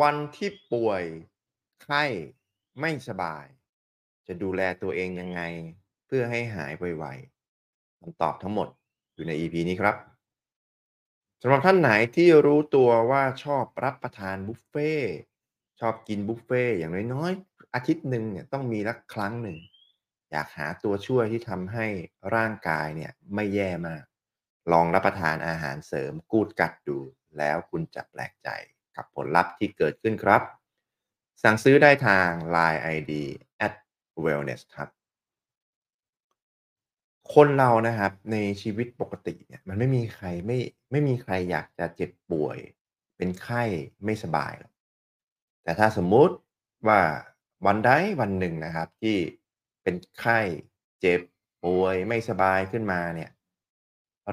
[0.00, 1.04] วันที่ป่วย
[1.82, 2.04] ไข้
[2.80, 3.44] ไม่สบาย
[4.26, 5.40] จะดูแลตัวเองยังไง
[6.06, 8.68] เพื่อให้หายไวๆคำตอบทั้งหมด
[9.14, 9.96] อยู่ใน EP นี้ครับ
[11.42, 15.16] สำหรับท่านไหนที่รู้ตัวว่าชอบรับประทานบุฟเฟต์
[15.80, 19.58] ชอบกินบุฟเฟต์อย่างน้อยๆอาทิตย์หนึ่งเนี่ยต้องมีสักครั้งหนึ่ง
[20.30, 21.86] อยากหาตัวช่วยที่ทำให้
[22.34, 24.04] ร่างกายเนี่ยไม่แย่มาก
[24.72, 26.98] ลองรับประทานอาหารเสริม Good Gut ดู
[27.38, 28.48] แล้วคุณจะแปลกใจ
[28.96, 30.42] กับผลลัพธ์ที่เกิดขึ้นครับ
[31.42, 33.12] สั่งซื้อได้ทาง LINE ID
[34.24, 34.88] @wellness ครับ
[37.34, 40.58] คนเรานะครับในชีวิตปกติเนี่ยมันไม่มีใครไม่
[40.90, 42.58] ไม่มีใครอยากจะเจ็บป่วย
[43.16, 43.62] เป็นไข้
[44.04, 44.72] ไม่สบายหรอก
[45.62, 46.34] แต่ถ้าสมมุติ
[46.88, 47.00] ว่า
[47.66, 47.90] วันใด
[48.20, 49.16] วันหนึ่งนะครับที่
[49.82, 50.40] เป็นไข้
[51.00, 51.20] เจ็บ
[51.64, 53.30] ป่วยไม่สบายขึ้นมาเนี่ย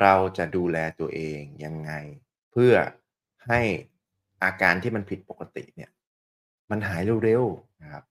[0.01, 1.91] เราจะดูแลตัวเองยังไง
[2.51, 2.73] เพื่อ
[3.47, 3.61] ให้
[4.43, 5.89] อาการที่มันผิดปกติเนี่ย
[6.71, 8.03] มันหายเร็วๆนะครับ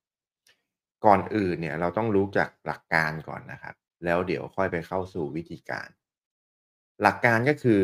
[1.04, 3.74] ก่อนอื่นเนี่ยเราต้องรู้จักหลักการก่อนนะครับ
[4.04, 5.88] แล้วเดี๋ยวค่อยไปเข้าสู่วิธีการ
[7.02, 7.82] หลักการก็คือ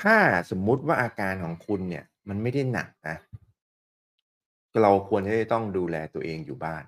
[0.00, 0.16] ถ้า
[0.50, 3.16] สมมุติว่าอาการของคุณเนี่ย มันไม่ได้หนักนะ
[4.82, 6.84] เราควรที่จะต้องดูแลตัวเองอยู่บ้าน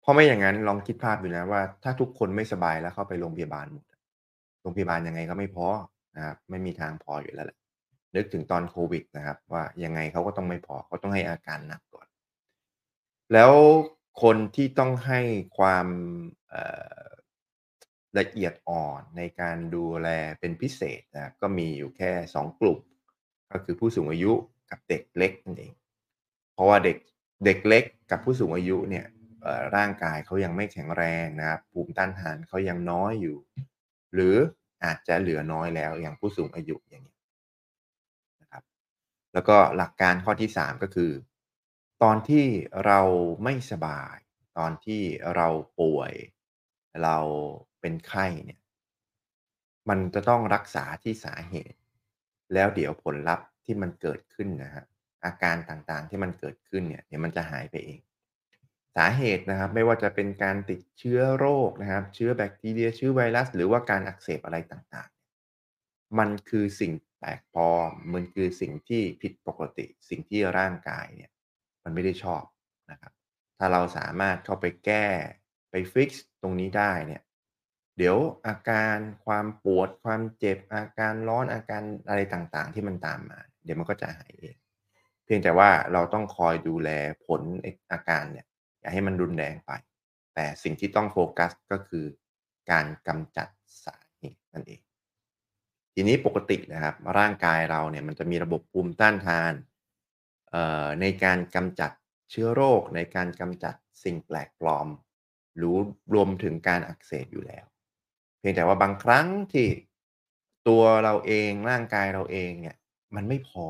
[0.00, 3.84] เพราะไม่อย่างงั้นลองคิดภาพดูนะว่า ถ้าทุกคนไม่สบายแล้วเข้าไปโรงพยาบาลหมด
[4.62, 5.66] โรงพยาบาลยังไงก็ไม่พอ
[6.16, 7.58] นะครับไม่มีทางพออยู่แล้วแหละ
[8.16, 12.06] นึกถึงตอนโควิดนะครับ ว่ายังไงเขาก็ต้องไม่พอเขาต้องให้อาการหนักก่อน
[13.32, 13.52] แล้ว
[14.22, 15.20] คนที่ต้องให้
[15.58, 15.86] ความ
[18.18, 20.08] ละเอียดอ่อนในการดูแล
[20.40, 22.78] เป็นพิเศษนะก็มีอยู่แค่ 2 กลุ่ม
[23.50, 24.32] ก็คือผู้สูงอายุ
[24.70, 25.72] กับเด็กเล็กนั่นเอง
[26.54, 26.96] เพราะว่าเด็ก
[27.44, 29.06] เด็กเล็กกับผู้สูงอายุเนี่ย
[29.76, 33.36] ร่างกายเขายังไม่แข็งแรงนะครับภูมิต้านทานเขายังน้อยอยู่
[34.14, 34.36] หรือ
[34.84, 37.09] อาจจะเหลือน้อยแล้วอย่างผู้สูงอายุอย่างงี้
[39.32, 41.12] แล้วก็หลักการข้อที่ 3 ก็คือ
[42.02, 42.46] ตอนที่
[42.86, 43.00] เรา
[43.44, 44.16] ไม่สบาย
[44.58, 45.02] ตอนที่
[45.36, 45.48] เรา
[45.80, 46.12] ป่วย
[47.02, 47.18] เรา
[47.80, 48.60] เป็นไข้เนี่ย
[49.88, 51.78] มันจะต้องรักษาที่สาเหตุ
[52.54, 54.86] แล้วเดี๋ยวผลลัพธ์ที่มันเกิดขึ้นนะครับ
[55.24, 58.00] อาการต่างๆที่มันเกิดขึ้นเนี่ยเดี๋ยวมันจะหายไปเอง
[58.96, 67.70] สาเหตุนะครับไม่ว่าจะเป็นการติดเชื้อโรคนะครับ เชื้อแบคทีเรียเชื้อไวรัส หรือว่าการอักเสบอะไรต่างๆ มันคือสิ่ง แปลกปลอ
[68.12, 71.30] มันคือสิ่งที่ผิดปกติ สิ่งที่ร่างกายเนี่ย
[71.84, 72.42] มันไม่ได้ชอบ
[72.90, 73.12] นะครับ
[73.58, 75.06] ถ้าเราสามารถเข้าไปแก้
[75.70, 77.22] ไปฟิกซ์ตรงนี้ได้เนี่ย
[77.96, 78.16] เดี๋ยว
[78.46, 84.56] อาการความปวดความเจ็บอาการร้อนอาการอะไรต่างๆ ที่มันตามมา เดี๋ยวมันก็จะหายเอง
[85.24, 86.90] เพียงแต่ว่าเราต้องคอยดูแล
[87.26, 88.46] ผลไอ้อาการเนี่ย
[88.80, 89.72] อย่าให้มันรุนแรงไป
[90.34, 92.06] แต่สิ่งที่ต้องโฟกัสก็คือ
[92.70, 93.48] การกำจัด
[93.84, 94.80] สาเหตุนั่นเอง
[96.02, 99.52] ทีนี้ปกตินะครับ ร่างกายเราเนี่ยมันจะมีระบบภูมิต้านทาน
[101.00, 101.92] ในการกำจัด
[102.30, 103.74] เชื้อโรค ในการกำจัด
[104.04, 104.88] สิ่งแปลกปลอม
[105.58, 105.76] หรู้
[106.14, 107.64] รวมถึงการอักเสบอยู่แล้ว
[108.38, 109.68] เพียงแต่ว่าบางครั้งที่
[110.68, 112.76] ตัวเราเองร่างกายเราเองเนี่ย
[113.14, 113.66] มันไม่พอ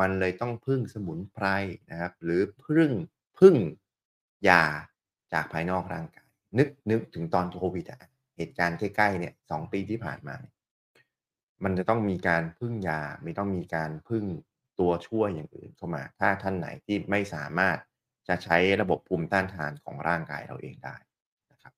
[0.00, 1.46] มันเลยต้องพึ่งสมุนไพร
[1.90, 2.90] นะครับ หรือพึ่ง
[3.38, 3.54] พึ่ง
[4.48, 4.64] ยา
[5.32, 6.28] จากภายนอกร่างกาย
[6.58, 8.00] นึกนึกถึงตอนโควิดอะ
[8.36, 10.54] เหตุการณ์ใกล้ๆเนี่ย2ปีที่ผ่านมาเนี่ย
[11.64, 14.24] มันจะต้องมีการพึ่งยาไม่ต้องมีการพึ่ง
[14.78, 17.76] ตัวช่วยอย่างอื่นเข้ามา ถ้าท่านไหนที่ไม่สามารถ
[18.28, 20.96] จะใช้ระบบภูมิต้านทานของร่างกายเราเองได้
[21.52, 21.72] นะครับ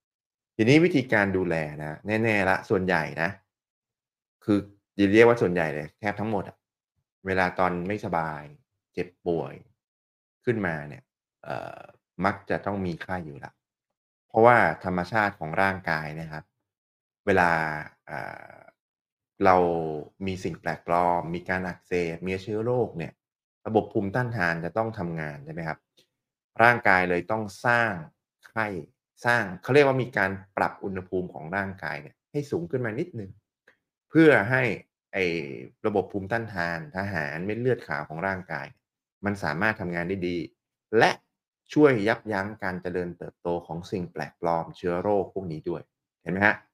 [0.57, 3.31] ทีนี้วิธีการดูแลนะแน่ๆล้วส่วนใหญ่นะ
[4.45, 4.59] คือ
[4.97, 6.57] อย่เรียกว่าส่วนใหญ่เลยแทบทั้งหมดอะ
[7.27, 8.43] เวลาตอนไม่สบาย
[8.93, 9.55] เจ็บป่วย
[10.45, 11.03] ขึ้นมาเนี่ย
[12.25, 13.55] มักจะต้องมีไข้อยู่ล้ว
[14.29, 16.45] เพราะว่าธรรมชาติของร่างกายนะครับ
[17.27, 17.51] เวลา
[19.45, 19.57] เรา
[20.27, 23.13] มีสิ่งแปลกปลอม มีการอักเสบมีเชื้อโรคเนี่ย
[23.67, 25.79] ระบบภูมิต้านทานจะต้องทำงานใช่ไหมครับ
[26.63, 27.93] ร่างกายเลยต้องสร้าง
[28.49, 28.67] ไข้
[29.27, 33.31] สร้างเขาเรียกว่ามีการปรับอุณหภูมิของร่างกายเนี่ยให้สูงขึ้นมานิดนึง
[34.11, 34.63] เพื่อให้
[35.13, 35.25] ไอ้
[35.87, 38.67] ระบบภูมิต้านทานทหารเม็ดเลือดขาวของร่างกาย
[39.25, 40.37] มันสามารถทำงานได้ดี
[40.99, 41.11] และ
[41.73, 45.83] ช่วยยับยั้งการเจริญเติบโตของสิ่งแปลกปลอมเชื้อโรคพวกนี้ด้วย
[46.23, 46.57] เห็นไหมครับ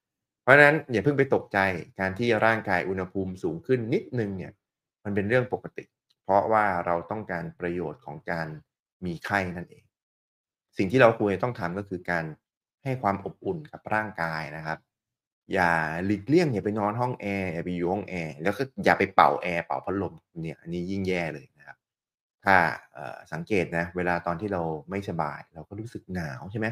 [0.51, 1.59] ราะฉะนั้นอย่าเพิ่งไปตกใจ
[1.99, 4.51] การที่ร่างกายอุณหภูมิสูงขึ้นนิดนึงเนี่ย
[5.03, 5.85] มันเป็นเรื่องปกติ
[6.23, 8.47] เพราะว่าเราต้องการประโยชน์ของการ
[9.05, 9.83] มีไข้นั่นเอง
[10.77, 12.25] สิ่งที่เราควรต้องทำก็คือการ
[12.83, 14.79] ให้ความอบอุ่นกับร่างกายนะครับ
[15.53, 15.71] อย่า
[16.05, 20.13] หลีกเลี่ยงอย่าไปนอนห้องแอร์อย่าไปอยู่ห้องแอร์แล้วก็อย่าไปเป่าแอร์เป่าพัดลม
[20.43, 21.77] เนี่ยอันนี้ยิ่งแย่เลยนะครับ
[22.45, 22.55] ถ้า
[23.33, 26.67] สังเกตนะเวลาตอนที่เราไม่สบาย เราก็รู้สึกหนาวใช่ไหม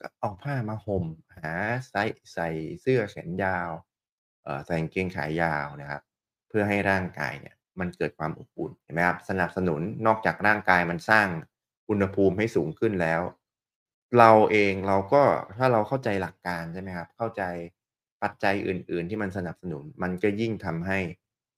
[0.00, 1.04] ก็เอาผ้ามาห่ม
[1.36, 1.54] หา
[1.90, 1.94] ไซ
[2.32, 2.48] ใส่
[2.80, 3.70] เสื้อแขนยาว
[4.44, 6.02] เอ่อใส่กางเกงขายาวนะครับ
[6.48, 11.28] เพื่อให้ร่างกายเนี่ยมันเกิดความอบอุ่นเห็นไหมครับสนับสนุนนอกจากร่างกายมันสร้าง
[11.88, 13.22] อุณหภูมิให้สูงขึ้นแล้ว
[14.18, 15.22] เราเองเราก็
[15.56, 17.42] ถ้าเราเข้าใจหลักการใช่ไหมครับเข้าใจ
[18.22, 20.98] ปัจจัยอื่น ๆ ที่มันสนับสนุน มันก็ยิ่งทำให้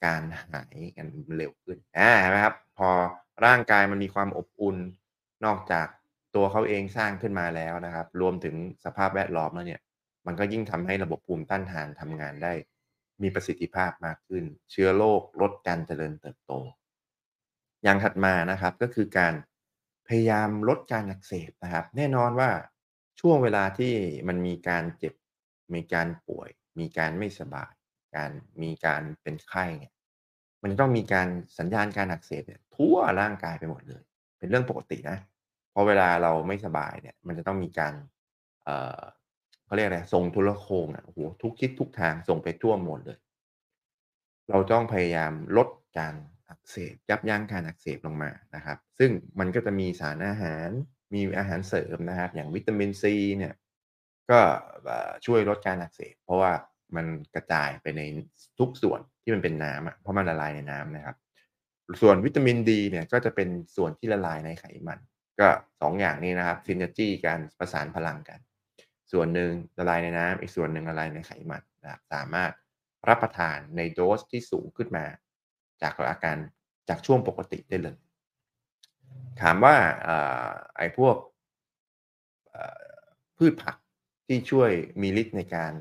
[0.04, 1.06] การหายกัน
[1.36, 2.88] เร็วขึ้นอาเห็นไหมครับ พอ
[3.46, 4.76] ร่างกายมันมีความอบอุ่น
[5.44, 5.86] นอกจาก
[6.34, 9.80] ตัวเขาเองสร้างขึ้นมาแล้วนะครับ รวมถึงสภาพแวดล้อมแล้วเนี่ย
[10.26, 12.52] มันก็ยิ่งทำให้ระบบภูมิต้านทานทำงานได้
[13.22, 16.52] มีประสิทธิภาพมากขึ้น เชื้อโรคลดการเจริญเติบโต
[17.82, 19.34] อย่างถัดมานะครับก็คือการ
[20.08, 22.50] พยายามลดการอักเสบนะครับ แน่นอนว่า
[23.20, 23.94] ช่วงเวลาที่
[24.28, 25.14] มันมีการเจ็บ
[25.74, 27.72] มีการป่วย มีการไม่สบาย
[28.16, 28.30] การ
[28.62, 29.92] มีการเป็นไข้เนี่ย
[30.62, 31.28] มันต้องมีการ
[31.58, 34.02] สัญญาณการอักเสบเนี่ยทั่วร่างกายไปหมดเลย
[34.38, 35.18] เป็นเรื่องปกตินะ
[35.82, 37.94] พอเวลาเราไม่สบายเนี่ย มันจะต้องมีการ
[38.64, 39.00] เอ่อ
[39.64, 43.18] เขาเรียกอะไรส่งโทรโคงอะโอ้โฮทุกทิศทุกทางส่งไปทั่วหมดเลย
[44.50, 45.68] เราต้องพยายามลด
[45.98, 46.14] การ
[46.48, 50.68] อักเสบยับยั้งการอักเสบลงมานะครับ ซึ่งมันก็จะมีสารอาหาร
[51.14, 53.54] มีอาหารเสริมนะครับ อย่างวิตามินซีเนี่ย
[54.30, 54.38] ก็
[55.26, 56.52] ช่วยลดการอักเสบเพราะว่า
[56.96, 58.00] มันกระจายไปใน
[58.58, 61.16] ทุกส่วนที่มันเป็นน้ำเพราะมันละลายในน้ำนะครับ
[62.02, 64.98] ส่วนวิตามินดีเนี่ยก็จะเป็นส่วนที่ละลายในไขมัน
[65.38, 65.48] ก็
[65.80, 68.40] 2อย่างนี้นะครับ Synergy การประสานพลังกัน
[69.12, 72.52] ส่วนหนึ่งละลายในน้ำอีกส่วนหนึ่งละลายในไขมันนะครับสามารถ
[73.08, 75.04] รับประทานในโดสที่สูงขึ้นมา
[75.82, 76.36] จากอาการ
[76.88, 77.98] จากช่วงปกติได้เลย
[79.40, 80.08] ถามว่าอ
[80.76, 81.16] ไอ้พวก
[83.38, 83.76] พืชผัก
[84.26, 84.70] ที่ช่วย
[85.02, 85.72] มีฤทธิ์ในการ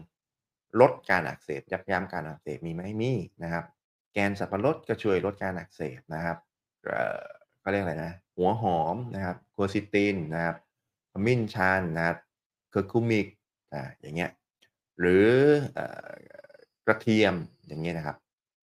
[0.82, 3.14] ลดการอักเสบยับยั้งการอักเสบมีไหมมี
[3.44, 3.66] นะครับ
[4.14, 6.38] แกนสับปะรดก็ช่วยลดการอักเสบนะครับ
[7.62, 10.56] เอ่อเขาเรียกอะไรนะ หัวหอมนะครับ Quercetin นะครับ
[11.12, 12.18] ขมิ้นชันนะครับ
[12.74, 13.28] Curcumic
[13.74, 14.32] อ่าอย่างเงี้ย
[15.00, 15.28] หรือ
[16.86, 17.36] กระเทียม
[17.68, 18.18] อย่างเงี้ยนะครับ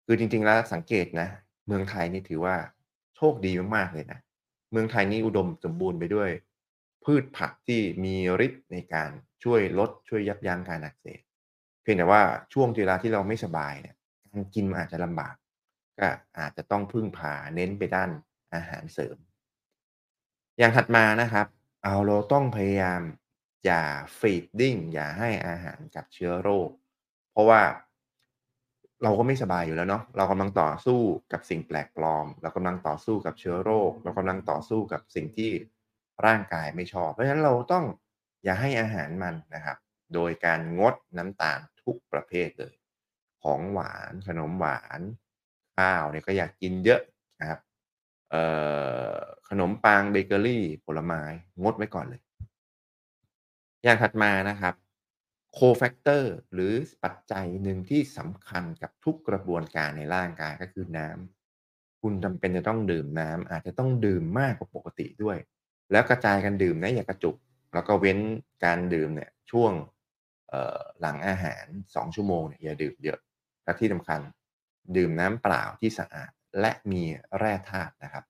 [0.07, 1.29] คือจริง ๆ แล้วสังเกตนะ
[1.67, 2.57] เมืองไทยนี่ถือว่า
[3.17, 4.19] โชคดีมากๆเลยนะ
[4.73, 6.31] เมืองไทยนี่อุดมสมบูรณ์ไปด้วย
[7.05, 8.15] พืชผักที่มี
[8.47, 9.11] ฤทธิ์ในการ
[9.45, 11.21] ช่วยลดช่วยยับยั้งการอักเสบ
[11.83, 12.23] เพียงแต่ว่า
[12.53, 13.95] ช่วงเวลาที่เราไม่สบายเนี่ย
[14.33, 15.35] การกินมันอาจจะลำบาก
[15.99, 16.09] ก็
[16.39, 18.11] อาจจะต้องพึ่งพาเน้นไปด้าน
[18.57, 19.17] อาหารเสริม
[20.59, 21.47] อย่างถัดมานะครับ
[21.85, 23.01] เอาเราต้องพยายาม
[23.65, 23.85] อย่า
[24.19, 26.71] feeding อย่าให้อาหารกับเชื้อโรค
[27.33, 27.63] เพราะว่า
[29.03, 31.01] เราก็ไม่สบายอยู่แล้วเนาะเรากำลังต่อสู้
[31.33, 35.51] กับสิ่งแปลกปลอม เรากำลังต่อสู้กับเชื้อโรค เรากำลังต่อสู้กับสิ่งที่
[36.27, 37.85] ร่างกายไม่ชอบ เพราะฉะนั้นเราต้อง
[38.45, 39.77] อย่าให้อาหารมันนะครับ
[40.15, 42.75] โดยการงดน้ำตาลทุกประเภทเลย
[43.43, 45.01] ของหวานขนมหวาน
[45.77, 47.01] ข้าวเนี่ยก็อยากกินเยอะ
[47.41, 47.61] นะครับ
[49.49, 51.23] ขนมปังเบเกอรี่ ผลไม้
[51.63, 52.23] งดไว้ก่อนเลย
[53.85, 54.75] อย่างถัดมานะครับ
[55.59, 56.73] cofactor หรือ
[57.05, 65.39] ปัจจัยหนึ่งที่สำคัญกับทุกกระบวนการในร่างกายก็คือน้ำคุณจำเป็นจะต้องดื่มน้ำอาจจะต้องดื่มมากกว่าปกติด้วย
[65.93, 67.37] แล้วกระจายกันดื่มนะอย่ากระจุก
[67.75, 68.19] แล้วก็เว้น
[68.65, 69.73] การดื่มเนี่ยช่วง
[71.01, 71.65] หลังอาหาร
[71.95, 73.19] 2 ชั่วโมงเนี่ยอย่าดื่มเยอะ
[73.65, 74.21] และที่สำคัญ
[74.97, 76.31] ดื่มน้ำเปล่าที่สะอาด
[76.61, 77.03] และมี
[77.39, 78.25] แร่ธาตุนะครับ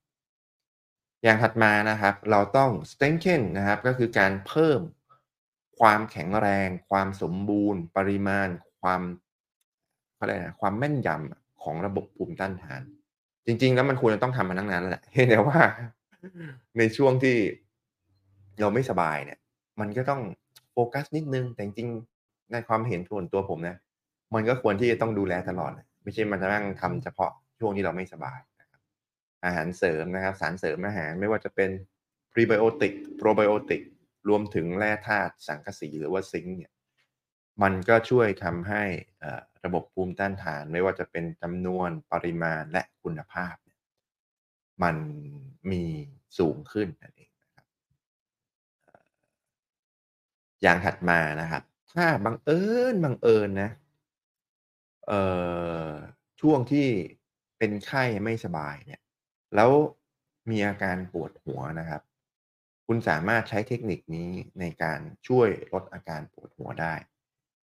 [1.23, 4.81] อย่างถัดมานะครับ เราต้อง strengthen นะครับ ก็คือการเพิ่ม
[5.79, 8.49] ความแข็งแรง ความสมบูรณ์ ปริมาณ
[8.81, 9.03] ความ
[10.19, 12.83] อะไรนะความแม่นยำของระบบภูมิต้านทาน
[13.47, 15.61] จริง ๆ แล้วมันควรจะต้องทำมาตั้งนานแล้วแหละเพียงแต่ว่า
[16.79, 17.37] ในช่วงที่
[18.61, 19.39] เราไม่สบายเนี่ย
[19.81, 20.21] มันก็ต้อง
[20.73, 21.89] โฟกัสนิดนึง แต่จริง
[22.53, 23.77] ในความเห็นส่วนตัวผมนะ
[24.35, 25.71] มันก็ควรที่จะต้องดูแลตลอด
[26.03, 28.81] ไม่ใช่มานั่งทำเฉพาะ ช่วงที่เราไม่สบายนะครับ
[29.45, 31.71] อาหารเสริมนะครับ สารเสริมอาหารไม่ว่าจะเป็น
[32.33, 33.83] Prebiotic Probiotic
[34.29, 36.73] รวมถึงแร่ธาตุสังกะสีหรือว่าซิงค์เนี่ย
[37.63, 38.83] มันก็ช่วยทำให้
[39.65, 43.55] ระบบภูมิต้านทาน ไม่ว่าจะเป็นจำนวนปริมาณและคุณภาพ
[44.83, 44.97] มัน
[45.71, 45.85] มี
[46.39, 47.67] สูงขึ้นนั่นเองนะครับ
[48.85, 49.07] เอ่อ
[50.63, 51.63] อย่างถัดมานะครับ
[51.95, 53.71] ถ้าบังเอิญบังเอิญนะ
[55.07, 55.23] เอ่
[55.89, 55.91] อ
[56.41, 56.89] ช่วงที่
[57.59, 59.01] เป็นไข้ไม่สบายเนี่ย
[59.55, 59.71] แล้ว
[60.51, 62.03] มีอาการปวดหัวนะครับ
[62.87, 66.95] คุณสามารถใช้เทคนิคนี้ในการช่วยลดอาการปวดหัวได้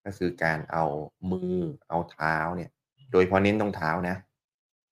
[0.06, 0.86] ก็คือการเอา
[1.32, 1.58] มือ
[1.90, 2.70] เอาเท้าเนี่ย
[3.12, 4.18] โดยพาะเน้นตรงเท้านะ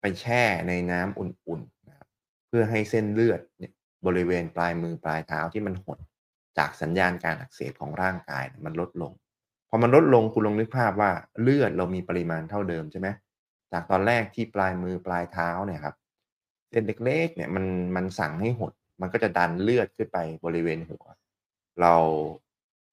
[0.01, 2.07] ไปแช่ในน้ำอุ่นๆนะครับ
[2.47, 3.73] เพื่อให้เส้นเลือดเนี่ย
[4.05, 5.97] บริเวณปลายมือปลายเท้าที่มันหด
[6.57, 9.11] จากสัญญาณการอักเสบของร่างกายมันลดลง
[9.69, 13.07] พอมันลดลงคุณลองนึกภาพว่าเลือดเรามีปริมาณเท่าเดิมใช่ไหม
[13.71, 15.95] จากตอนแรกที่ปลายมือปลายเท้าเนี่ยครับ
[16.69, 21.03] เส้นเล็กๆเนี่ยมันมันสั่งให้หด มันก็จะดันเลือดขึ้นไปบริเวณหัว
[21.81, 21.95] เรา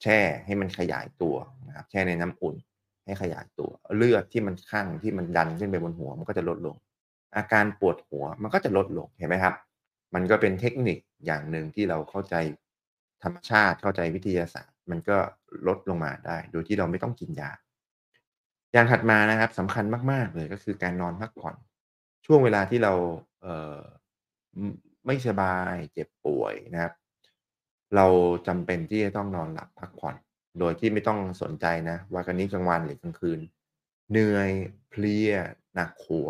[0.03, 2.57] แช่ให้มันขยายตัวนะครับแช่ในน้ำอุ่น
[3.05, 6.77] ให้ขยายตัว เลือดที่มันคั่งที่มันดันขึ้นไปบนหัว มันก็จะลดลง
[7.37, 9.55] อาการปวดหัวมันก็จะลดลงเห็นไหมครับ
[10.15, 12.35] มันก็เป็นเทคนิคอย่างหนึ่งที่เราเข้าใจ
[13.23, 15.17] ธรรมชาติเข้าใจวิทยาศาสตร์ มันก็
[15.67, 17.51] ลดลงมาได้ โดยที่เราไม่ต้องกินยา
[18.73, 21.57] อย่างถัดมานะครับสำคัญมาก ๆ เลยก็คือการนอนพักผ่อน
[22.27, 22.93] ช่วงเวลาที่เรา
[23.41, 23.79] เอ่อ
[25.07, 26.93] ไม่สบายเจ็บป่วยนะครับ
[27.97, 28.07] เรา
[28.47, 30.17] จำเป็นที่จะต้องนอนหลับพักผ่อน
[30.59, 33.41] โดยที่ไม่ต้องสนใจนะว่ากันนี้กลางวันหรือกลางคืน
[34.11, 34.51] เหนื่อย
[34.89, 35.33] เพลีย
[35.75, 36.29] หนักหัว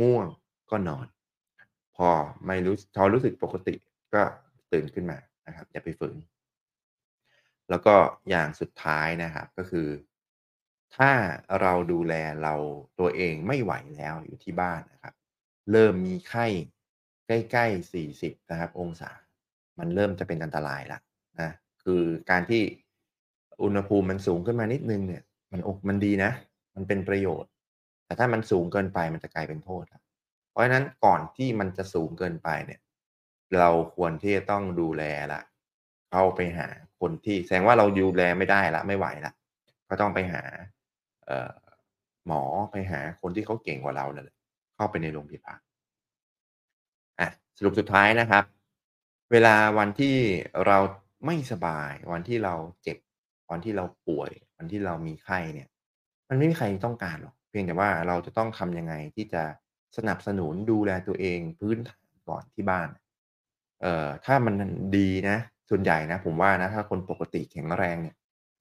[0.00, 0.26] ง่วง
[0.70, 1.06] ก็นอน
[1.96, 2.08] พอ
[2.46, 3.74] ไม่รู้พอรู้สึกปกติ
[4.14, 4.22] ก็
[4.72, 6.16] ตื่นขึ้นมานะครับ อย่าไปฝืน
[7.70, 7.94] แล้วก็
[8.30, 9.88] อย่างสุดท้ายนะครับก็คือ
[10.96, 11.12] ถ้า
[11.60, 12.54] เราดูแลเรา
[12.98, 15.14] ตัวเองไม่ไหวแล้วอยู่ที่บ้านนะครับ
[15.72, 16.46] เริ่มมีไข้
[17.26, 19.10] ใกล้ๆ 40 นะครับ องศา
[19.78, 21.00] มันเริ่มจะเป็นอันตรายแล้ว
[21.40, 21.50] นะ
[21.82, 22.62] คือการที่
[23.62, 25.22] อุณหภูมิมันสูงขึ้นมานิดนึงเนี่ย
[25.52, 26.32] มันโอมันดีนะ
[26.74, 27.50] มันเป็นประโยชน์
[28.06, 30.02] แต่ถ้ามันสูงเกินไปมันจะกลายเป็นโทษครับ
[30.50, 32.80] เพราะฉะนั้นก่อนที่มันจะสูงเกินไปเนี่ย
[33.58, 35.42] เราควรที่จะต้องดูแลล้ว
[36.10, 36.68] เข้าไปหา
[37.00, 39.34] คนที่แสดงว่าเราดูแลไม่ได้ล้วไม่ไหวล้ว
[39.88, 40.42] ก็ต้องไปหา
[42.26, 44.36] หมอไปหาคนที่เขาเก่งกว่าเรานั่นแหละ
[44.76, 45.58] เข้าไปในโรงพยาบาล
[47.20, 48.44] อะสรุปสุดท้ายนะครับ
[49.32, 50.16] เวลาวันที่
[50.66, 50.78] เรา
[51.26, 52.98] ไม่สบาย วันที่เราเจ็บ
[53.50, 55.68] วันที่เราป่วย วันที่เรามีไข้เนี่ย
[56.28, 59.42] มันไม่มีใครต้องการหรอกเพียงแต่ว่าเราจะต้องทำยังไงที่จะ
[59.96, 62.88] สนับสนุนดูแลตัวเองพื้นฐานก่อนที่บ้าน
[63.82, 64.54] เอ่อถ้ามัน
[64.96, 65.36] ดีนะ
[65.70, 68.16] ส่วนใหญ่นะ ผมว่านะ ถ้าคนปกติแข็งแรงเนี่ย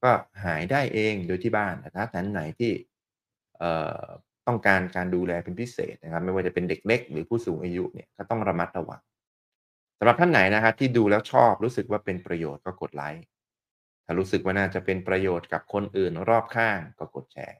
[0.05, 0.13] ก็
[0.45, 2.71] หายได้เองโดยที่บ้านแต่ถ้าท่านไหนที่
[4.47, 9.01] ต้องการการดูแลเป็นพิเศษนะครับ ไม่ว่าจะเป็นเด็กเล็กหรือผู้สูงอายุเนี่ยก็ต้องระมัดระวัง
[9.97, 13.23] สำหรับท่านไหนนะครับที่ดูแล้วชอบรู้สึกว่าเป็นประโยชน์ก็กดไลก์
[14.05, 17.57] ถ้ารู้สึกว่าน่าจะเป็นประโยชน์กับคนอื่นรอบข้างก็กดแชร์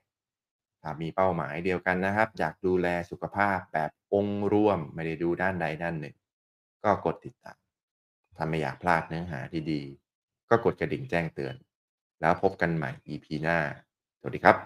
[0.82, 6.16] ถ้ามีเป้าหมายเดียวกันนะครับ อยากดูแลสุขภาพแบบองค์รวมไม่ได้ดูด้านใดด้านหนึ่ง
[6.84, 7.60] ก็กดติดตาม
[8.36, 9.82] ถ้าไม่อยากพลาดเนื้อหาที่ดี
[10.50, 11.56] ก็กดกระดิ่งแจ้งเตือน
[12.22, 13.58] แล้วพบกันใหม่ EP หน้า
[14.20, 14.66] สวัสดีครับ